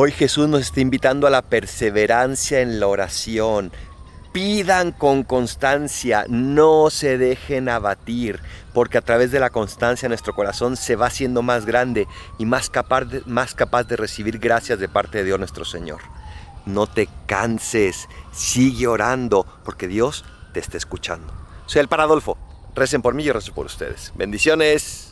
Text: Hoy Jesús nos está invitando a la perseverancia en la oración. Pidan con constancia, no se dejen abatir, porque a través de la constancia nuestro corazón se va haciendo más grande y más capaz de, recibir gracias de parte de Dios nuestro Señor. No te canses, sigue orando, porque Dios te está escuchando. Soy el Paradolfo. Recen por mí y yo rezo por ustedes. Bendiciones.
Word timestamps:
Hoy 0.00 0.12
Jesús 0.12 0.48
nos 0.48 0.60
está 0.60 0.80
invitando 0.80 1.26
a 1.26 1.30
la 1.30 1.42
perseverancia 1.42 2.60
en 2.60 2.78
la 2.78 2.86
oración. 2.86 3.72
Pidan 4.30 4.92
con 4.92 5.24
constancia, 5.24 6.24
no 6.28 6.88
se 6.88 7.18
dejen 7.18 7.68
abatir, 7.68 8.38
porque 8.72 8.98
a 8.98 9.00
través 9.00 9.32
de 9.32 9.40
la 9.40 9.50
constancia 9.50 10.08
nuestro 10.08 10.36
corazón 10.36 10.76
se 10.76 10.94
va 10.94 11.06
haciendo 11.06 11.42
más 11.42 11.66
grande 11.66 12.06
y 12.38 12.46
más 12.46 12.70
capaz 12.70 13.06
de, 13.06 13.96
recibir 13.96 14.38
gracias 14.38 14.78
de 14.78 14.88
parte 14.88 15.18
de 15.18 15.24
Dios 15.24 15.40
nuestro 15.40 15.64
Señor. 15.64 15.98
No 16.64 16.86
te 16.86 17.08
canses, 17.26 18.08
sigue 18.30 18.86
orando, 18.86 19.44
porque 19.64 19.88
Dios 19.88 20.24
te 20.54 20.60
está 20.60 20.76
escuchando. 20.76 21.34
Soy 21.66 21.80
el 21.80 21.88
Paradolfo. 21.88 22.38
Recen 22.76 23.02
por 23.02 23.14
mí 23.14 23.24
y 23.24 23.26
yo 23.26 23.32
rezo 23.32 23.52
por 23.52 23.66
ustedes. 23.66 24.12
Bendiciones. 24.14 25.07